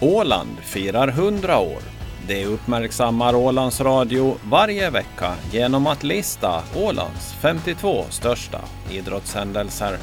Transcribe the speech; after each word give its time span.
Åland 0.00 0.58
firar 0.62 1.08
100 1.08 1.58
år. 1.58 1.82
Det 2.26 2.44
uppmärksammar 2.44 3.34
Ålands 3.34 3.80
Radio 3.80 4.36
varje 4.44 4.90
vecka 4.90 5.34
genom 5.52 5.86
att 5.86 6.02
lista 6.02 6.62
Ålands 6.76 7.34
52 7.40 8.04
största 8.10 8.60
idrottshändelser. 8.90 9.98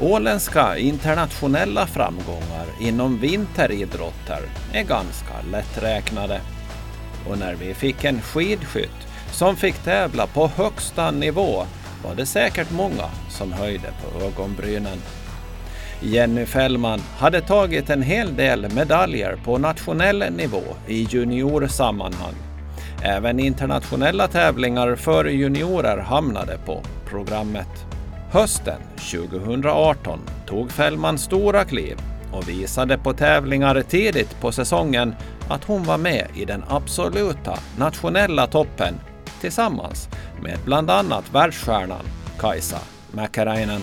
Åländska 0.00 0.78
internationella 0.78 1.86
framgångar 1.86 2.66
inom 2.80 3.18
vinteridrotter 3.18 4.42
är 4.72 4.84
ganska 4.84 5.34
lätträknade. 5.52 6.40
Och 7.28 7.38
när 7.38 7.54
vi 7.54 7.74
fick 7.74 8.04
en 8.04 8.22
skidskytt 8.22 9.06
som 9.32 9.56
fick 9.56 9.74
tävla 9.74 10.26
på 10.26 10.46
högsta 10.56 11.10
nivå 11.10 11.64
var 12.04 12.14
det 12.14 12.26
säkert 12.26 12.70
många 12.70 13.10
som 13.30 13.52
höjde 13.52 13.92
på 14.02 14.24
ögonbrynen. 14.24 14.98
Jenny 16.04 16.46
Fällman 16.46 17.00
hade 17.18 17.40
tagit 17.40 17.90
en 17.90 18.02
hel 18.02 18.36
del 18.36 18.74
medaljer 18.74 19.36
på 19.44 19.58
nationell 19.58 20.32
nivå 20.32 20.62
i 20.86 21.02
juniorsammanhang. 21.02 22.34
Även 23.02 23.40
internationella 23.40 24.28
tävlingar 24.28 24.96
för 24.96 25.24
juniorer 25.24 25.98
hamnade 25.98 26.58
på 26.66 26.82
programmet. 27.06 27.68
Hösten 28.30 28.80
2018 28.96 30.20
tog 30.46 30.70
Fällman 30.70 31.18
stora 31.18 31.64
kliv 31.64 31.96
och 32.32 32.48
visade 32.48 32.98
på 32.98 33.12
tävlingar 33.12 33.82
tidigt 33.82 34.40
på 34.40 34.52
säsongen 34.52 35.14
att 35.48 35.64
hon 35.64 35.82
var 35.82 35.98
med 35.98 36.26
i 36.34 36.44
den 36.44 36.64
absoluta 36.68 37.58
nationella 37.78 38.46
toppen 38.46 38.94
tillsammans 39.40 40.08
med 40.42 40.58
bland 40.64 40.90
annat 40.90 41.34
världsstjärnan 41.34 42.04
Kajsa 42.38 42.78
Mäkäräinen. 43.12 43.80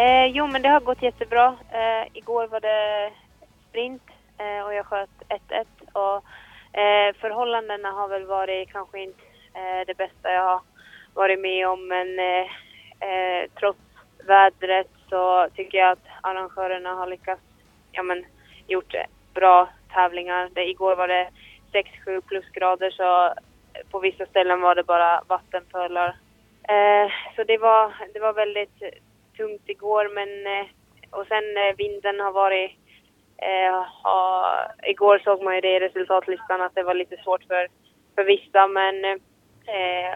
Eh, 0.00 0.26
jo, 0.26 0.46
men 0.46 0.62
det 0.62 0.68
har 0.68 0.80
gått 0.80 1.02
jättebra. 1.02 1.56
Eh, 1.70 2.16
igår 2.16 2.46
var 2.46 2.60
det 2.60 3.12
sprint 3.68 4.02
eh, 4.38 4.66
och 4.66 4.74
jag 4.74 4.86
sköt 4.86 5.10
1-1. 5.28 5.66
Och 5.92 6.78
eh, 6.80 7.14
förhållandena 7.20 7.90
har 7.90 8.08
väl 8.08 8.26
varit 8.26 8.72
kanske 8.72 9.00
inte 9.00 9.22
eh, 9.54 9.86
det 9.86 9.96
bästa 9.96 10.32
jag 10.32 10.44
har 10.44 10.60
varit 11.14 11.40
med 11.40 11.68
om, 11.68 11.88
men 11.88 12.18
eh, 12.18 12.46
eh, 13.08 13.50
trots 13.58 13.78
vädret 14.26 14.90
så 15.08 15.48
tycker 15.54 15.78
jag 15.78 15.90
att 15.90 16.06
arrangörerna 16.20 16.94
har 16.94 17.06
lyckats, 17.06 17.42
ja 17.92 18.02
men, 18.02 18.24
gjort 18.66 18.94
bra 19.34 19.68
tävlingar. 19.92 20.48
Det, 20.52 20.68
igår 20.68 20.96
var 20.96 21.08
det 21.08 21.28
6-7 22.06 22.20
plusgrader 22.20 22.90
så 22.90 23.34
på 23.90 23.98
vissa 23.98 24.26
ställen 24.26 24.60
var 24.60 24.74
det 24.74 24.82
bara 24.82 25.22
vattenpölar. 25.26 26.16
Eh, 26.62 27.10
så 27.36 27.44
det 27.44 27.58
var, 27.58 27.94
det 28.14 28.20
var 28.20 28.32
väldigt 28.32 28.82
tungt 29.40 29.68
igår 29.68 30.08
men 30.14 30.30
eh, 30.46 30.66
och 31.10 31.26
sen 31.26 31.56
eh, 31.56 31.76
vinden 31.76 32.20
har 32.20 32.32
varit 32.32 32.70
eh, 33.36 33.82
ha, 34.02 34.56
igår 34.82 35.18
såg 35.18 35.42
man 35.42 35.54
ju 35.54 35.60
det 35.60 35.76
i 35.76 35.80
resultatlistan 35.80 36.60
att 36.62 36.74
det 36.74 36.82
var 36.82 36.94
lite 36.94 37.16
svårt 37.16 37.44
för, 37.44 37.68
för 38.14 38.24
vissa 38.24 38.66
men 38.66 39.20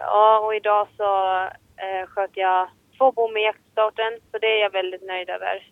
ja 0.01 0.39
och 0.39 0.55
idag 0.55 0.89
så 0.97 1.41
eh, 1.85 2.07
sköt 2.07 2.31
jag 2.35 2.69
två 2.99 3.13
bom 3.13 3.37
i 3.37 3.45
jaktstarten 3.45 4.13
så 4.31 4.39
det 4.39 4.47
är 4.47 4.61
jag 4.61 4.71
väldigt 4.71 5.03
nöjd 5.03 5.31
över. 5.31 5.67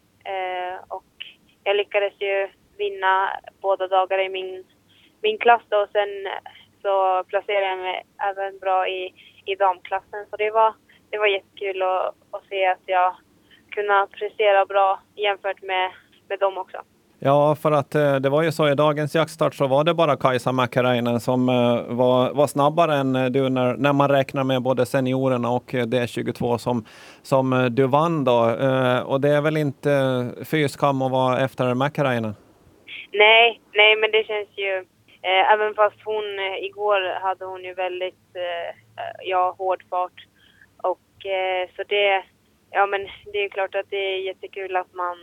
Och 0.89 1.12
jag 1.64 1.77
lyckades 1.77 2.12
ju 2.19 2.48
vinna 2.78 3.28
båda 3.61 3.89
dagar 3.89 4.19
i 4.19 4.28
min, 4.28 4.64
min 5.22 5.39
klass 5.39 5.62
då 5.69 5.77
och 5.77 5.89
sen 5.92 6.28
så 6.83 7.25
placerade 7.25 7.66
jag 7.66 7.78
mig 7.78 8.03
även 8.31 8.59
bra 8.59 8.89
i, 8.89 9.14
i 9.44 9.55
damklassen 9.55 10.27
så 10.31 10.37
det 10.37 10.50
var, 10.50 10.75
det 11.11 11.19
var 11.19 11.27
jättekul 11.27 11.83
att, 11.83 12.14
att 12.31 12.44
se 12.48 12.66
att 12.66 12.83
jag 12.87 13.16
kunna 13.73 14.06
prestera 14.19 14.67
bra 14.67 15.01
jämfört 15.17 15.62
med, 15.62 15.91
med 16.28 16.39
dem 16.39 16.59
också. 16.59 16.78
Ja, 17.25 17.56
för 17.62 17.73
att 17.73 17.95
eh, 17.95 18.17
det 18.17 18.28
var 18.28 18.42
ju 18.42 18.53
så 18.53 18.69
i 18.69 18.75
dagens 18.75 19.15
jaktstart 19.15 19.55
så 19.55 19.67
var 19.67 19.84
det 19.84 19.95
bara 19.95 20.17
Kajsa 20.17 20.53
Mäkäräinen 20.53 21.20
som 21.20 21.48
eh, 21.48 21.94
var, 21.94 22.34
var 22.34 22.47
snabbare 22.47 22.94
än 22.94 23.16
eh, 23.16 23.25
du 23.25 23.49
när, 23.49 23.77
när 23.77 23.93
man 23.93 24.09
räknar 24.09 24.44
med 24.44 24.62
både 24.62 24.87
seniorerna 24.87 25.50
och 25.50 25.65
D22 25.72 26.59
som, 26.59 26.84
som 27.22 27.69
du 27.71 27.87
vann 27.87 28.25
då. 28.25 28.38
Och 29.06 29.21
det 29.21 29.28
är 29.28 29.41
väl 29.41 29.56
inte 29.56 29.91
fy 30.50 30.69
skam 30.69 31.03
att 31.03 31.12
vara 31.12 31.41
efter 31.41 31.75
Mäkäräinen? 31.75 32.34
Nej, 33.12 33.60
nej, 33.75 33.97
men 33.97 34.10
det 34.10 34.25
känns 34.27 34.49
ju 34.56 34.84
även 35.53 35.75
fast 35.75 35.97
hon 36.04 36.25
igår 36.60 37.21
hade 37.22 37.44
hon 37.44 37.65
ju 37.65 37.75
väldigt 37.75 38.37
ja, 39.25 39.54
hård 39.59 39.83
fart 39.91 40.27
och 40.83 41.09
så 41.77 41.83
det 41.89 42.25
Ja 42.75 42.87
men 42.87 43.09
det 43.33 43.38
är 43.38 43.49
klart 43.49 43.75
att 43.75 43.91
det 43.91 43.97
är 43.97 44.19
jättekul 44.19 44.77
att 44.77 44.94
man, 44.94 45.16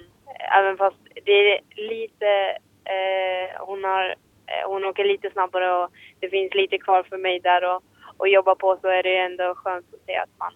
även 0.58 0.78
fast 0.78 0.98
det 1.26 1.32
är 1.32 1.62
lite, 1.76 2.58
eh, 2.84 3.66
hon, 3.66 3.84
har, 3.84 4.16
eh, 4.48 4.70
hon 4.70 4.86
åker 4.86 5.06
lite 5.06 5.32
snabbare 5.32 5.72
och 5.72 5.92
det 6.20 6.30
finns 6.30 6.54
lite 6.54 6.78
kvar 6.78 7.04
för 7.04 7.18
mig 7.18 7.40
där 7.40 7.76
och, 7.76 7.84
och 8.18 8.28
jobba 8.28 8.56
på 8.56 8.78
så 8.82 8.88
är 8.88 9.04
det 9.04 9.18
ändå 9.18 9.56
skönt 9.56 9.94
att 9.94 10.06
se 10.06 10.16
att 10.16 10.38
man, 10.38 10.54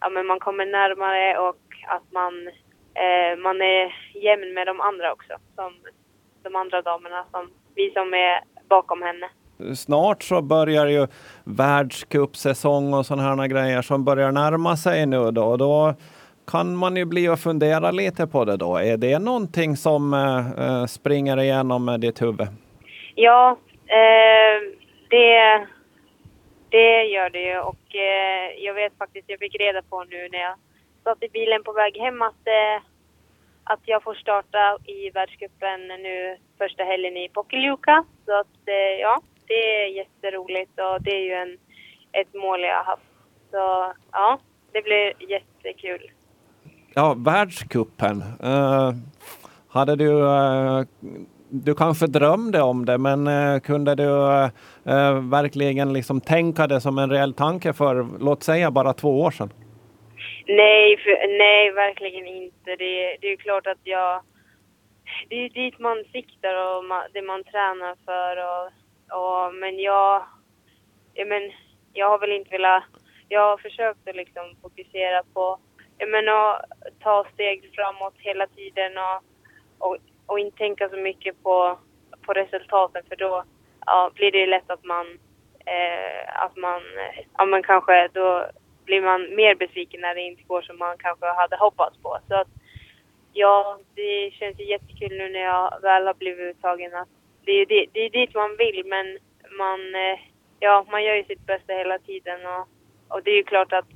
ja, 0.00 0.08
men 0.08 0.26
man 0.26 0.40
kommer 0.40 0.66
närmare 0.66 1.38
och 1.38 1.62
att 1.86 2.12
man, 2.12 2.48
eh, 2.94 3.38
man 3.38 3.62
är 3.62 3.96
jämn 4.14 4.54
med 4.54 4.66
de 4.66 4.80
andra 4.80 5.12
också. 5.12 5.36
Som 5.54 5.74
de 6.42 6.56
andra 6.56 6.82
damerna, 6.82 7.26
som 7.30 7.50
vi 7.74 7.90
som 7.90 8.14
är 8.14 8.40
bakom 8.68 9.02
henne 9.02 9.28
snart 9.74 10.22
så 10.22 10.42
börjar 10.42 10.86
ju 10.86 11.06
världscupsäsong 11.44 12.94
och 12.94 13.06
sådana 13.06 13.42
här 13.42 13.48
grejer 13.48 13.82
som 13.82 14.04
börjar 14.04 14.32
närma 14.32 14.76
sig 14.76 15.06
nu 15.06 15.30
då. 15.30 15.56
Då 15.56 15.94
kan 16.46 16.76
man 16.76 16.96
ju 16.96 17.04
bli 17.04 17.28
och 17.28 17.38
fundera 17.38 17.90
lite 17.90 18.26
på 18.26 18.44
det 18.44 18.56
då. 18.56 18.76
Är 18.76 18.96
det 18.96 19.18
någonting 19.18 19.76
som 19.76 20.14
eh, 20.14 20.50
eh 20.66 20.86
springer 20.86 21.40
igenom 21.40 21.96
ditt 22.00 22.22
huvud? 22.22 22.48
Ja, 23.14 23.56
eh, 23.86 24.80
det, 25.08 25.66
det 26.68 27.04
gör 27.04 27.30
det 27.30 27.42
ju 27.42 27.58
och 27.58 27.94
eh, 27.94 28.64
jag 28.64 28.74
vet 28.74 28.98
faktiskt, 28.98 29.28
jag 29.28 29.38
fick 29.38 29.60
reda 29.60 29.82
på 29.82 30.04
nu 30.04 30.28
när 30.32 30.38
jag 30.38 30.54
satt 31.04 31.22
i 31.22 31.28
bilen 31.28 31.62
på 31.64 31.72
väg 31.72 31.98
hem 31.98 32.22
att, 32.22 32.46
eh, 32.46 32.82
att 33.64 33.80
jag 33.84 34.02
får 34.02 34.14
starta 34.14 34.78
i 34.84 35.10
världscupen 35.10 35.80
nu 35.88 36.36
första 36.58 36.84
helgen 36.84 37.16
i 37.16 37.28
Pokeljuka. 37.28 38.04
Så 38.26 38.32
att 38.40 38.68
eh, 38.68 39.00
ja, 39.00 39.20
det 39.50 39.82
är 39.82 39.86
jätteroligt 39.86 40.80
och 40.86 41.02
det 41.02 41.10
är 41.10 41.24
ju 41.30 41.32
en, 41.32 41.58
ett 42.12 42.34
mål 42.34 42.60
jag 42.60 42.76
har 42.76 42.84
haft. 42.84 43.02
Så 43.50 43.92
ja, 44.12 44.38
det 44.72 44.82
blir 44.82 45.30
jättekul. 45.30 46.10
Ja, 46.94 47.14
världskuppen. 47.16 48.22
Uh, 48.44 48.92
hade 49.68 49.96
du, 49.96 50.10
uh, 50.10 50.82
du 51.48 51.74
kanske 51.74 52.06
drömde 52.06 52.62
om 52.62 52.84
det, 52.84 52.98
men 52.98 53.26
uh, 53.28 53.60
kunde 53.60 53.94
du 53.94 54.10
verkligen 55.30 55.92
liksom 55.92 56.20
tänka 56.20 56.66
det 56.66 56.80
som 56.80 56.98
en 56.98 57.10
reell 57.10 57.34
tanke 57.34 57.72
för, 57.72 58.06
låt 58.20 58.42
säga 58.42 58.70
bara 58.70 58.92
två 58.92 59.20
år 59.20 59.30
sedan? 59.30 59.52
Nej, 60.46 60.96
för, 60.96 61.38
nej 61.38 61.72
verkligen 61.72 62.26
inte. 62.26 62.76
Det, 62.76 63.16
det 63.20 63.32
är 63.32 63.36
klart 63.36 63.66
att 63.66 63.80
jag... 63.82 64.22
Det 65.28 65.36
är 65.36 65.48
dit 65.48 65.78
man 65.78 66.04
siktar 66.12 66.54
och 66.66 66.84
man, 66.84 67.02
det 67.12 67.22
man 67.22 67.44
tränar 67.44 67.96
för 68.06 68.36
och 68.36 68.72
och, 69.12 69.54
men 69.54 69.78
jag, 69.78 70.22
ja, 71.14 71.24
men 71.24 71.52
jag 71.92 72.10
har 72.10 72.18
väl 72.18 72.32
inte 72.32 72.50
velat, 72.50 72.84
jag 73.28 73.40
har 73.40 73.56
försökt 73.56 74.08
att 74.08 74.16
liksom 74.16 74.56
fokusera 74.62 75.22
på, 75.34 75.58
ja 75.98 76.06
men 76.06 76.28
att 76.28 76.64
ta 77.02 77.26
steg 77.34 77.70
framåt 77.74 78.14
hela 78.16 78.46
tiden 78.46 78.92
och, 78.98 79.22
och, 79.78 79.96
och 80.26 80.38
inte 80.38 80.58
tänka 80.58 80.88
så 80.88 80.96
mycket 80.96 81.42
på, 81.42 81.78
på 82.22 82.32
resultaten 82.32 83.02
för 83.08 83.16
då 83.16 83.44
ja, 83.86 84.10
blir 84.14 84.32
det 84.32 84.46
lätt 84.46 84.70
att 84.70 84.84
man, 84.84 85.06
eh, 85.66 86.42
att 86.44 86.56
man, 86.56 86.82
ja 87.38 87.44
men 87.44 87.62
kanske 87.62 88.08
då 88.08 88.46
blir 88.84 89.02
man 89.02 89.34
mer 89.34 89.54
besviken 89.54 90.00
när 90.00 90.14
det 90.14 90.20
inte 90.20 90.42
går 90.42 90.62
som 90.62 90.78
man 90.78 90.96
kanske 90.98 91.26
hade 91.26 91.56
hoppats 91.56 91.96
på. 92.02 92.18
Så 92.28 92.34
att, 92.34 92.48
ja, 93.32 93.78
det 93.94 94.30
känns 94.34 94.58
jättekul 94.58 95.18
nu 95.18 95.28
när 95.28 95.40
jag 95.40 95.80
väl 95.82 96.06
har 96.06 96.14
blivit 96.14 96.56
uttagen 96.56 96.94
att 96.94 97.08
det 97.50 97.60
är, 97.60 97.66
det, 97.66 97.86
det 97.92 98.00
är 98.00 98.10
dit 98.10 98.34
man 98.34 98.56
vill 98.56 98.82
men 98.86 99.18
man, 99.58 99.94
eh, 99.94 100.18
ja, 100.60 100.86
man 100.90 101.04
gör 101.04 101.14
ju 101.14 101.24
sitt 101.24 101.46
bästa 101.46 101.72
hela 101.72 101.98
tiden 101.98 102.40
och, 102.46 102.68
och 103.08 103.22
det 103.22 103.30
är 103.30 103.36
ju 103.36 103.42
klart 103.42 103.72
att 103.72 103.88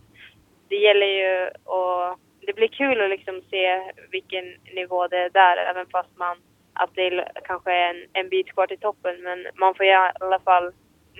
det 0.69 0.77
gäller 0.77 1.07
ju 1.07 1.47
att 1.47 2.19
det 2.47 2.53
blir 2.53 2.69
kul 2.69 3.01
att 3.01 3.11
liksom 3.11 3.43
se 3.51 3.93
vilken 4.11 4.45
nivå 4.75 5.09
det 5.09 5.19
är 5.19 5.31
där 5.31 5.57
även 5.57 5.87
fast 5.87 6.17
man 6.17 6.37
att 6.73 6.95
det 6.95 7.29
kanske 7.45 7.73
är 7.73 7.91
en, 7.91 8.07
en 8.13 8.29
bit 8.29 8.53
kvar 8.53 8.67
till 8.67 8.79
toppen 8.79 9.23
men 9.23 9.47
man 9.55 9.75
får 9.75 9.87
i 9.87 9.93
alla 10.21 10.39
fall 10.39 10.73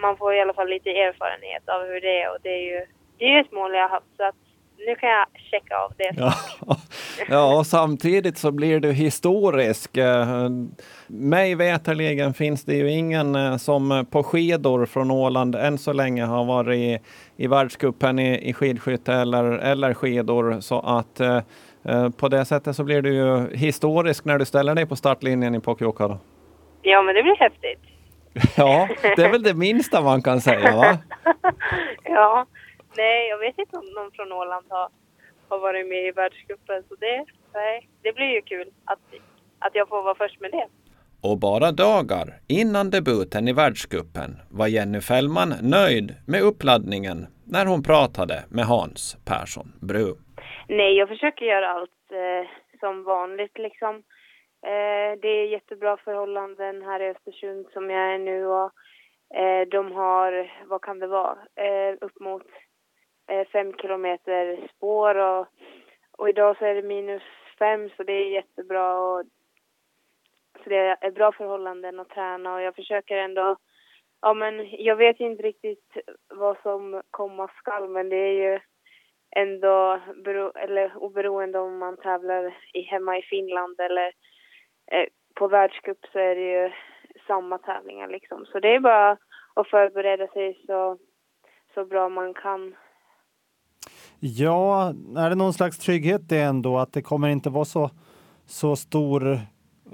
man 0.03 0.17
får 0.17 0.35
i 0.35 0.41
alla 0.41 0.55
fall 0.55 0.69
lite 0.69 0.91
erfarenhet 0.91 1.69
av 1.69 1.87
hur 1.87 2.01
det 2.01 2.23
är 2.23 2.31
och 2.31 2.39
det 2.43 2.51
är 2.51 2.63
ju 2.63 2.87
det 3.19 3.25
är 3.25 3.31
ju 3.31 3.41
ett 3.41 3.53
mål 3.53 3.75
jag 3.75 3.83
har 3.83 3.89
haft 3.89 4.17
så 4.17 4.25
att 4.25 4.44
nu 4.87 4.95
kan 4.95 5.09
jag 5.09 5.27
checka 5.51 5.77
av 5.77 5.93
det. 5.97 6.15
Ja. 6.17 6.35
ja, 7.29 7.59
och 7.59 7.67
samtidigt 7.67 8.39
så 8.39 8.53
blir 8.53 8.81
du 8.81 8.93
historisk. 8.93 9.97
Eh, 9.97 10.49
mig 11.07 11.55
veterligen 11.55 12.35
finns 12.35 12.65
det 12.65 12.75
ju 12.75 12.91
ingen 12.91 13.35
eh, 13.35 13.57
som 13.57 14.07
på 14.11 14.23
skidor 14.23 14.87
från 14.87 15.11
Åland 15.11 15.55
än 15.55 15.79
så 15.79 15.93
länge 15.93 16.25
har 16.25 16.45
varit 16.45 16.77
i, 16.77 16.99
i 17.37 17.47
världscupen 17.47 18.19
i, 18.19 18.49
i 18.49 18.53
skidskytte 18.53 19.13
eller, 19.15 19.45
eller 19.45 19.95
skidor. 19.95 20.61
Så 20.61 20.81
att 20.81 21.21
eh, 21.21 21.41
Eh, 21.89 22.11
på 22.11 22.29
det 22.29 22.45
sättet 22.45 22.77
så 22.77 22.85
blir 22.85 23.03
du 23.03 23.15
ju 23.15 23.57
historisk 23.57 24.25
när 24.25 24.39
du 24.39 24.45
ställer 24.45 24.75
dig 24.75 24.87
på 24.87 24.97
startlinjen 24.97 25.55
i 25.55 25.61
Pokljuka. 25.61 26.19
Ja, 26.83 27.03
men 27.03 27.15
det 27.15 27.23
blir 27.23 27.37
häftigt. 27.37 27.81
ja, 28.57 28.89
det 29.17 29.23
är 29.23 29.31
väl 29.31 29.43
det 29.43 29.55
minsta 29.55 30.01
man 30.01 30.23
kan 30.23 30.41
säga, 30.41 30.77
va? 30.77 30.99
ja, 32.05 32.47
nej, 32.97 33.29
jag 33.29 33.39
vet 33.39 33.59
inte 33.59 33.77
om 33.77 33.87
någon 33.97 34.11
från 34.13 34.33
Åland 34.33 34.67
har, 34.69 34.89
har 35.49 35.59
varit 35.59 35.87
med 35.87 36.07
i 36.07 36.11
världscupen, 36.11 36.83
så 36.89 36.95
det, 36.95 37.25
nej, 37.55 37.89
det 38.03 38.13
blir 38.13 38.27
ju 38.27 38.43
kul 38.43 38.69
att, 38.85 39.01
att 39.59 39.75
jag 39.75 39.89
får 39.89 40.03
vara 40.03 40.15
först 40.15 40.41
med 40.41 40.51
det. 40.51 40.67
Och 41.23 41.39
bara 41.39 41.73
dagar 41.73 42.27
innan 42.49 42.91
debuten 42.91 43.49
i 43.49 43.53
världscupen 43.53 44.31
var 44.51 44.67
Jenny 44.67 45.01
Fällman 45.01 45.55
nöjd 45.63 46.15
med 46.27 46.43
uppladdningen 46.43 47.27
när 47.45 47.67
hon 47.67 47.83
pratade 47.83 48.45
med 48.51 48.65
Hans 48.65 49.17
Persson 49.25 49.73
Bru. 49.81 50.15
Nej, 50.69 50.93
jag 50.99 51.09
försöker 51.09 51.45
göra 51.45 51.69
allt 51.69 51.91
eh, 52.11 52.51
som 52.81 53.05
vanligt 53.05 53.59
liksom. 53.59 53.95
Eh, 54.67 55.19
det 55.23 55.29
är 55.29 55.53
jättebra 55.53 55.97
förhållanden 55.97 56.83
här 56.83 57.01
i 57.01 57.11
Östersund 57.11 57.67
som 57.73 57.91
jag 57.91 58.15
är 58.15 58.19
nu 58.19 58.47
och 58.47 58.71
eh, 59.41 59.69
de 59.71 59.93
har, 59.93 60.53
vad 60.67 60.83
kan 60.83 60.99
det 60.99 61.07
vara, 61.07 61.37
eh, 61.57 61.95
upp 62.01 62.21
mot 62.21 62.47
Eh, 63.27 63.47
fem 63.47 63.73
kilometer 63.73 64.69
spår 64.77 65.15
och, 65.15 65.47
och 66.19 66.29
idag 66.29 66.59
så 66.59 66.65
är 66.65 66.75
det 66.75 66.83
minus 66.83 67.23
fem 67.59 67.91
så 67.97 68.03
det 68.03 68.13
är 68.13 68.31
jättebra 68.31 68.99
och 68.99 69.25
så 70.65 70.71
det 70.71 70.97
är 71.01 71.11
bra 71.11 71.33
förhållanden 71.33 72.01
att 72.01 72.09
träna 72.09 72.55
och 72.55 72.63
jag 72.63 72.75
försöker 72.75 73.17
ändå 73.17 73.57
Ja 74.21 74.35
men 74.35 74.69
jag 74.71 74.97
vet 74.97 75.21
inte 75.21 75.43
riktigt 75.43 75.97
vad 76.29 76.57
som 76.63 77.03
komma 77.11 77.49
skall 77.49 77.89
men 77.89 78.09
det 78.09 78.17
är 78.17 78.53
ju 78.53 78.61
ändå 79.37 80.01
bero, 80.25 80.53
eller 80.55 80.97
oberoende 80.97 81.59
om 81.59 81.79
man 81.79 81.97
tävlar 81.97 82.55
i, 82.73 82.81
hemma 82.81 83.19
i 83.19 83.23
Finland 83.23 83.81
eller 83.81 84.13
eh, 84.93 85.07
på 85.35 85.49
världscup 85.49 86.07
så 86.13 86.19
är 86.19 86.35
det 86.35 86.63
ju 86.63 86.73
samma 87.27 87.59
tävlingar 87.59 88.09
liksom. 88.09 88.47
Så 88.47 88.61
det 88.61 88.75
är 88.75 88.81
bara 88.81 89.17
att 89.55 89.69
förbereda 89.69 90.27
sig 90.27 90.63
så, 90.67 90.99
så 91.75 91.85
bra 91.85 92.09
man 92.09 92.35
kan. 92.35 92.77
Ja, 94.27 94.89
är 95.17 95.31
det 95.31 95.35
någon 95.37 95.53
slags 95.53 95.79
trygghet 95.79 96.21
det 96.29 96.41
ändå 96.41 96.79
att 96.79 96.93
det 96.93 97.03
kommer 97.03 97.29
inte 97.29 97.51
vara 97.51 97.65
så, 97.65 97.91
så 98.47 98.77
stor 98.77 99.39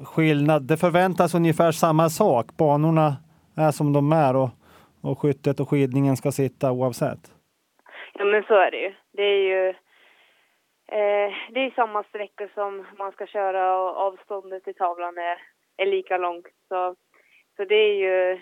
skillnad? 0.05 0.63
Det 0.63 0.77
förväntas 0.77 1.35
ungefär 1.35 1.73
samma 1.73 2.09
sak. 2.09 2.47
Banorna 2.59 3.17
är 3.57 3.71
som 3.71 3.93
de 3.93 4.13
är 4.13 4.37
och, 4.37 4.51
och 5.03 5.19
skyttet 5.19 5.61
och 5.61 5.69
skidningen 5.71 6.17
ska 6.17 6.33
sitta 6.33 6.73
oavsett. 6.73 7.23
Ja, 8.13 8.25
men 8.25 8.43
så 8.43 8.55
är 8.55 8.71
det 8.71 8.77
ju. 8.77 8.93
Det 9.13 9.23
är 9.23 9.43
ju 9.51 9.69
eh, 10.99 11.31
det 11.53 11.61
är 11.61 11.75
samma 11.75 12.03
sträckor 12.03 12.51
som 12.55 12.87
man 12.99 13.13
ska 13.13 13.27
köra 13.27 13.79
och 13.79 13.97
avståndet 13.97 14.65
till 14.65 14.75
tavlan 14.75 15.19
är, 15.19 15.39
är 15.77 15.87
lika 15.87 16.19
långt. 16.19 16.47
Så, 16.69 16.95
så 17.57 17.65
det 17.65 17.75
är 17.75 17.95
ju, 17.95 18.41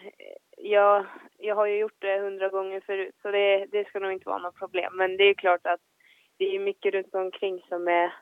jag, 0.57 1.07
jag 1.39 1.55
har 1.55 1.67
ju 1.67 1.77
gjort 1.77 1.97
det 1.99 2.19
hundra 2.19 2.49
gånger 2.49 2.81
förut 2.81 3.15
så 3.23 3.31
det, 3.31 3.67
det 3.67 3.89
ska 3.89 3.99
nog 3.99 4.13
inte 4.13 4.29
vara 4.29 4.39
något 4.39 4.59
problem. 4.59 4.97
Men 4.97 5.17
det 5.17 5.25
är 5.25 5.35
klart 5.35 5.67
att 5.67 5.81
det 6.37 6.57
är 6.57 6.61
mycket 6.61 6.95
runt 6.95 7.15
omkring 7.15 7.63
som 7.69 7.89
är, 7.89 8.13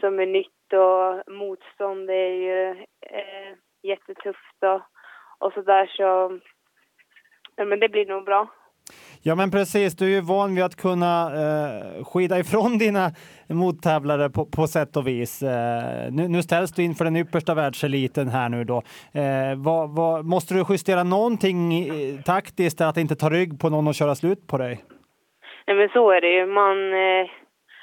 som 0.00 0.20
är 0.20 0.26
nytt 0.26 0.72
och 0.72 1.32
motstånd 1.32 2.10
är 2.10 2.28
ju 2.28 2.70
eh, 3.00 3.56
jättetufft 3.82 4.62
och, 4.62 4.80
och 5.38 5.52
så 5.52 5.62
där 5.62 5.86
så, 5.86 6.40
ja, 7.56 7.64
men 7.64 7.80
det 7.80 7.88
blir 7.88 8.06
nog 8.06 8.24
bra. 8.24 8.48
Ja, 9.26 9.34
men 9.34 9.50
precis. 9.50 9.96
Du 9.96 10.04
är 10.04 10.10
ju 10.10 10.20
van 10.20 10.54
vid 10.54 10.64
att 10.64 10.76
kunna 10.76 11.14
eh, 11.42 12.04
skida 12.04 12.38
ifrån 12.38 12.78
dina 12.84 13.10
mottävlare 13.48 14.30
på, 14.30 14.46
på 14.56 14.66
sätt 14.66 14.96
och 14.96 15.06
vis. 15.06 15.42
Eh, 15.42 16.12
nu, 16.12 16.28
nu, 16.28 16.42
ställs 16.42 16.72
du 16.72 16.82
inför 16.82 17.04
den 17.04 17.16
yppersta 17.16 17.54
världseliten 17.54 18.28
här 18.28 18.48
nu 18.48 18.64
då. 18.64 18.82
Eh, 19.20 19.52
vad, 19.56 19.96
vad, 19.96 20.24
måste 20.24 20.54
du 20.54 20.64
justera 20.68 21.02
någonting 21.02 21.58
eh, 21.72 22.20
taktiskt 22.24 22.80
att 22.80 22.96
inte 22.96 23.16
ta 23.16 23.28
rygg 23.30 23.60
på 23.60 23.68
någon 23.68 23.88
och 23.88 23.94
köra 23.94 24.14
slut 24.14 24.46
på 24.50 24.58
dig? 24.58 24.84
Nej, 25.66 25.76
men 25.76 25.88
så 25.88 26.10
är 26.10 26.20
det 26.20 26.32
ju. 26.38 26.46
Man, 26.46 26.78
eh, 26.92 27.30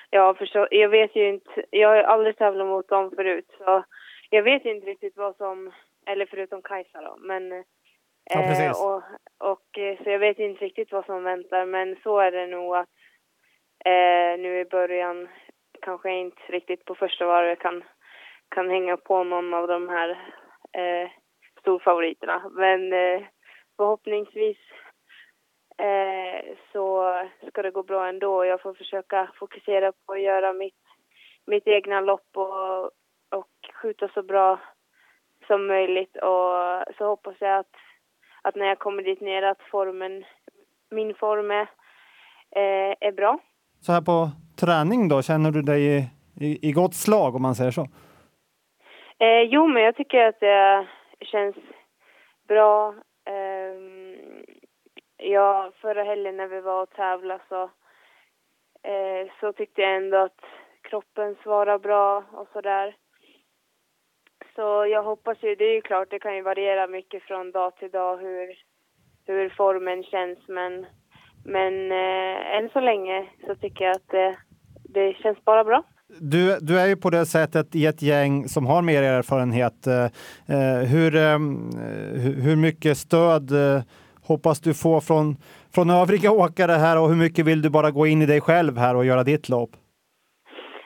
ja, 0.09 0.35
förstå, 0.39 0.67
jag 0.71 0.89
vet 0.89 1.15
ju 1.15 1.29
inte. 1.29 1.51
Jag 1.69 1.89
har 1.89 2.03
aldrig 2.03 2.37
tävlat 2.37 2.67
mot 2.67 2.87
dem 2.89 3.11
förut, 3.15 3.49
så 3.57 3.83
jag 4.29 4.43
vet 4.43 4.65
inte 4.65 4.87
riktigt 4.87 5.17
vad 5.17 5.35
som, 5.35 5.71
eller 6.05 6.25
förutom 6.25 6.61
Kajsa 6.61 7.01
då, 7.01 7.17
men 7.19 7.51
eh, 7.51 7.63
Ja, 8.23 8.39
eh, 8.39 8.71
och, 8.71 9.03
och, 9.51 9.77
eh, 9.77 10.03
så 10.03 10.09
jag 10.09 10.19
vet 10.19 10.39
inte 10.39 10.65
riktigt 10.65 10.91
vad 10.91 11.05
som 11.05 11.23
väntar, 11.23 11.65
men 11.65 11.95
så 12.03 12.19
är 12.19 12.31
det 12.31 12.47
nog 12.47 12.75
att 12.75 12.89
eh, 13.85 14.39
nu 14.39 14.59
i 14.59 14.65
början 14.65 15.27
kanske 15.81 16.11
inte 16.11 16.41
riktigt 16.49 16.85
på 16.85 16.95
första 16.95 17.25
varvet 17.25 17.59
kan, 17.59 17.83
kan 18.49 18.69
hänga 18.69 18.97
på 18.97 19.23
någon 19.23 19.53
av 19.53 19.67
de 19.67 19.89
här 19.89 20.09
eh, 20.73 21.09
storfavoriterna. 21.59 22.49
Men 22.51 22.93
eh, 22.93 23.21
förhoppningsvis 23.77 24.57
eh, 25.77 26.55
så 26.71 27.13
ska 27.47 27.61
det 27.61 27.71
gå 27.71 27.83
bra 27.83 28.07
ändå. 28.07 28.45
Jag 28.45 28.61
får 28.61 28.73
försöka 28.73 29.31
fokusera 29.35 29.91
på 29.91 30.13
att 30.13 30.21
göra 30.21 30.53
mitt, 30.53 30.83
mitt 31.45 31.67
egna 31.67 32.01
lopp 32.01 32.29
och, 32.37 32.85
och 33.29 33.49
skjuta 33.73 34.07
så 34.07 34.23
bra 34.23 34.59
som 35.47 35.67
möjligt 35.67 36.15
och 36.15 36.83
så 36.97 37.05
hoppas 37.05 37.35
jag 37.39 37.59
att 37.59 37.75
att 38.41 38.55
när 38.55 38.65
jag 38.65 38.79
kommer 38.79 39.03
dit 39.03 39.21
ner 39.21 39.43
att 39.43 39.61
formen, 39.71 40.23
min 40.91 41.15
form 41.15 41.51
är, 41.51 41.61
eh, 42.55 42.95
är 42.99 43.11
bra. 43.11 43.39
Så 43.79 43.91
här 43.91 44.01
på 44.01 44.29
träning 44.59 45.07
då, 45.07 45.21
känner 45.21 45.51
du 45.51 45.61
dig 45.61 45.97
i, 45.97 46.09
i, 46.39 46.69
i 46.69 46.71
gott 46.71 46.95
slag 46.95 47.35
om 47.35 47.41
man 47.41 47.55
säger 47.55 47.71
så? 47.71 47.87
Eh, 49.19 49.41
jo, 49.41 49.67
men 49.67 49.83
jag 49.83 49.95
tycker 49.95 50.27
att 50.27 50.39
det 50.39 50.87
känns 51.21 51.55
bra. 52.47 52.95
Eh, 53.25 53.75
ja, 55.17 55.71
förra 55.81 56.03
helgen 56.03 56.37
när 56.37 56.47
vi 56.47 56.61
var 56.61 56.83
och 56.83 56.89
tävlade 56.89 57.43
så, 57.49 57.63
eh, 58.83 59.31
så 59.39 59.53
tyckte 59.53 59.81
jag 59.81 59.95
ändå 59.95 60.17
att 60.17 60.41
kroppen 60.81 61.35
svarade 61.43 61.79
bra 61.79 62.23
och 62.31 62.47
sådär. 62.53 62.95
Så 64.55 64.85
jag 64.85 65.03
hoppas 65.03 65.37
ju, 65.43 65.55
det 65.55 65.63
är 65.63 65.73
ju 65.73 65.81
klart, 65.81 66.07
det 66.09 66.19
kan 66.19 66.35
ju 66.35 66.41
variera 66.41 66.87
mycket 66.87 67.23
från 67.23 67.51
dag 67.51 67.75
till 67.75 67.91
dag 67.91 68.17
hur, 68.17 68.47
hur 69.25 69.49
formen 69.49 70.03
känns, 70.03 70.39
men, 70.47 70.85
men 71.45 71.91
eh, 71.91 72.55
än 72.57 72.69
så 72.69 72.79
länge 72.79 73.29
så 73.47 73.55
tycker 73.55 73.85
jag 73.85 73.95
att 73.95 74.09
det, 74.09 74.37
det 74.83 75.13
känns 75.13 75.45
bara 75.45 75.63
bra. 75.63 75.83
Du, 76.19 76.57
du 76.61 76.79
är 76.79 76.87
ju 76.87 76.95
på 76.95 77.09
det 77.09 77.25
sättet 77.25 77.75
i 77.75 77.85
ett 77.85 78.01
gäng 78.01 78.47
som 78.47 78.65
har 78.65 78.81
mer 78.81 79.03
erfarenhet. 79.03 79.87
Eh, 79.87 80.05
eh 80.55 80.81
hur, 80.93 81.15
eh, 81.15 81.39
hur 82.45 82.55
mycket 82.55 82.97
stöd 82.97 83.51
eh, 83.51 83.81
hoppas 84.27 84.61
du 84.61 84.73
få 84.73 85.01
från, 85.01 85.35
från 85.75 85.89
övriga 85.89 86.31
åkare 86.45 86.71
här 86.71 86.99
och 87.01 87.09
hur 87.09 87.15
mycket 87.15 87.45
vill 87.45 87.61
du 87.61 87.69
bara 87.69 87.91
gå 87.91 88.07
in 88.07 88.21
i 88.21 88.25
dig 88.25 88.41
själv 88.41 88.77
här 88.77 88.95
och 88.95 89.05
göra 89.05 89.23
ditt 89.23 89.49
lopp? 89.49 89.69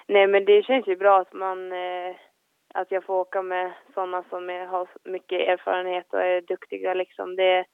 Nej, 0.08 0.28
men 0.28 0.46
det 0.46 0.64
känns 0.64 0.88
ju 0.88 0.96
bra 0.96 1.22
att 1.22 1.34
man 1.34 1.72
eh, 1.72 2.16
att 2.76 2.92
jag 2.92 3.04
får 3.04 3.14
åka 3.14 3.42
med 3.42 3.74
sådana 3.94 4.24
som 4.30 4.50
är, 4.50 4.66
har 4.66 4.88
mycket 5.04 5.40
erfarenhet 5.50 6.14
och 6.14 6.22
är 6.22 6.42
duktiga 6.42 6.94
liksom. 6.94 7.36
Det, 7.36 7.66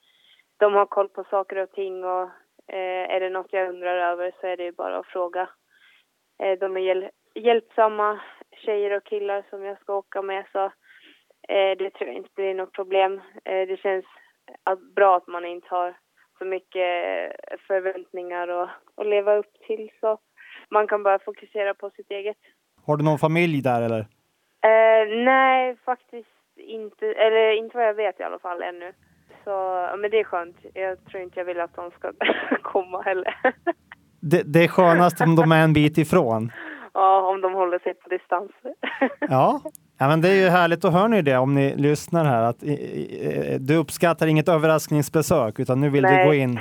de 0.58 0.74
har 0.74 0.86
koll 0.86 1.10
på 1.10 1.24
saker 1.24 1.58
och 1.58 1.72
ting 1.72 2.04
och 2.04 2.24
eh, 2.68 3.06
är 3.16 3.20
det 3.20 3.30
något 3.30 3.54
jag 3.54 3.70
undrar 3.70 4.12
över 4.12 4.32
så 4.42 4.48
är 4.48 4.58
det 4.58 4.72
bara 4.72 4.98
att 4.98 5.08
fråga. 5.08 5.50
Eh, 6.44 6.60
de 6.60 6.78
är 6.78 6.82
hjäl 6.82 7.10
hjälpsamma 7.36 8.22
tjejer 8.66 8.98
och 8.98 9.04
killar 9.04 9.46
som 9.50 9.64
jag 9.64 9.80
ska 9.80 9.96
åka 9.96 10.22
med 10.22 10.46
så 10.52 10.66
eh, 11.48 11.78
det 11.78 11.90
tror 11.90 12.08
jag 12.08 12.18
inte 12.18 12.30
blir 12.36 12.54
något 12.54 12.74
problem. 12.74 13.22
Eh, 13.46 13.68
det 13.68 13.80
känns 13.80 14.06
bra 14.96 15.18
att 15.18 15.28
man 15.28 15.46
inte 15.46 15.68
har 15.70 15.98
så 16.38 16.46
mycket 16.46 17.36
förväntningar 17.68 18.48
att, 18.48 18.70
och 18.96 19.06
leva 19.06 19.36
upp 19.36 19.54
till 19.68 19.90
så 20.00 20.18
man 20.70 20.88
kan 20.88 21.04
bara 21.04 21.20
fokusera 21.20 21.74
på 21.74 21.90
sitt 21.90 22.12
eget. 22.12 22.38
Har 22.86 22.98
du 22.98 23.04
någon 23.04 23.20
familj 23.20 23.62
där 23.62 23.82
eller? 23.82 24.06
Eh, 24.64 25.24
nej, 25.26 25.78
faktiskt 25.86 26.30
inte. 26.58 27.06
Eller 27.06 27.58
inte 27.58 27.78
vad 27.78 27.88
jag 27.88 27.94
vet 27.94 28.20
i 28.20 28.24
alla 28.24 28.40
fall 28.40 28.62
ännu. 28.62 28.92
Så, 29.44 29.88
men 29.98 30.12
det 30.12 30.20
är 30.20 30.24
skönt. 30.24 30.58
Jag 30.74 31.06
tror 31.06 31.24
inte 31.24 31.40
jag 31.40 31.46
vill 31.46 31.60
att 31.60 31.76
de 31.76 31.92
ska 31.92 32.12
komma 32.62 33.02
heller. 33.02 33.36
det, 34.20 34.44
det 34.46 34.64
är 34.64 34.68
skönast 34.68 35.22
om 35.22 35.36
de 35.36 35.52
är 35.52 35.64
en 35.64 35.74
bit 35.74 35.98
ifrån. 35.98 36.52
Ja, 36.94 37.32
om 37.32 37.42
de 37.42 37.54
håller 37.54 37.80
sig 37.80 37.94
på 37.94 38.10
distans. 38.10 38.52
ja. 39.20 39.62
ja, 39.98 40.08
men 40.08 40.22
det 40.22 40.30
är 40.30 40.44
ju 40.44 40.50
härligt 40.50 40.86
att 40.86 40.94
höra 40.94 41.08
ni 41.08 41.22
det 41.22 41.38
om 41.38 41.56
ni 41.56 41.76
lyssnar 41.76 42.26
här. 42.26 42.44
Att, 42.44 42.60
du 43.60 43.76
uppskattar 43.76 44.28
inget 44.28 44.50
överraskningsbesök 44.50 45.60
utan 45.60 45.82
nu 45.82 45.90
vill 45.90 46.04
Nej. 46.04 46.18
du 46.18 46.26
gå 46.26 46.34
in, 46.34 46.60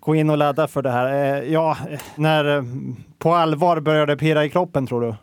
gå 0.00 0.14
in 0.14 0.30
och 0.30 0.36
ladda 0.36 0.68
för 0.68 0.82
det 0.82 0.90
här. 0.90 1.38
Eh, 1.38 1.52
ja, 1.52 1.76
när 2.16 2.56
eh, 2.56 2.62
på 3.18 3.34
allvar 3.34 3.80
börjar 3.80 4.06
det 4.06 4.16
pirra 4.16 4.44
i 4.44 4.50
kroppen 4.50 4.86
tror 4.86 5.00
du? 5.00 5.14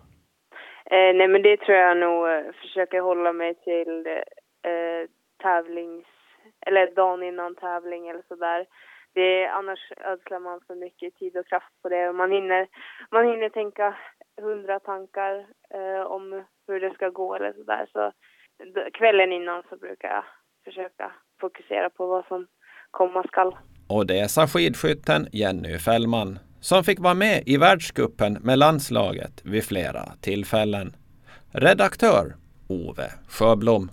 Eh, 0.94 1.16
nej, 1.16 1.28
men 1.28 1.42
det 1.42 1.58
tror 1.58 1.78
jag 1.78 1.98
nog. 1.98 2.30
Eh, 2.30 2.54
försöker 2.62 3.00
hålla 3.00 3.34
mig 3.34 3.56
till 3.56 4.08
eh, 4.72 5.10
tävlings... 5.44 6.06
Eller 6.66 6.96
dagen 6.96 7.24
innan 7.24 7.56
tävling 7.56 8.08
eller 8.08 8.24
så 8.28 8.36
där. 8.36 8.66
Det, 9.14 9.48
annars 9.48 9.80
ödslar 9.98 10.40
man 10.40 10.62
för 10.68 10.76
mycket 10.76 11.16
tid 11.16 11.38
och 11.38 11.48
kraft 11.48 11.82
på 11.82 11.90
det. 11.90 12.14
Man 12.14 12.32
hinner, 12.32 12.68
man 13.12 13.26
hinner 13.28 13.50
tänka 13.50 13.96
hundra 14.42 14.80
tankar 14.80 15.46
eh, 15.74 16.06
om 16.06 16.44
hur 16.68 16.80
det 16.80 16.94
ska 16.94 17.10
gå 17.10 17.36
eller 17.36 17.54
så. 17.54 17.84
Så 17.94 18.12
kvällen 18.94 19.32
innan 19.32 19.64
så 19.70 19.78
brukar 19.78 20.10
jag 20.10 20.24
försöka 20.66 21.12
fokusera 21.42 21.90
på 21.90 22.08
vad 22.08 22.26
som 22.26 22.48
komma 22.92 23.24
skall. 23.24 23.58
Och 23.90 24.08
det 24.08 24.32
sa 24.32 24.48
skidskytten 24.48 25.28
Jenny 25.32 25.78
Fällman 25.78 26.40
som 26.64 26.84
fick 26.84 27.00
vara 27.00 27.14
med 27.14 27.44
i 27.46 27.58
världskuppen 27.58 28.34
med 28.34 28.60
landslaget 28.60 29.42
vid 29.44 29.64
flera 29.64 30.14
tillfällen. 30.22 30.96
Redaktör 31.52 32.36
Ove 32.68 33.12
Sjöblom 33.28 33.92